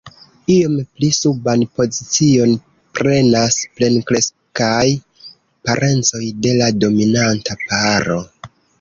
[0.51, 2.55] Iom pli suban pozicion
[3.01, 4.89] prenas plenkreskaj
[5.69, 8.23] parencoj de la dominanta paro.